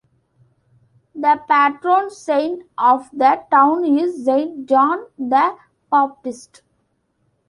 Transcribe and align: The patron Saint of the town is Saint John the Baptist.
The 1.13 1.39
patron 1.47 2.09
Saint 2.09 2.63
of 2.75 3.11
the 3.13 3.43
town 3.51 3.85
is 3.85 4.25
Saint 4.25 4.67
John 4.67 5.05
the 5.15 5.55
Baptist. 5.91 6.63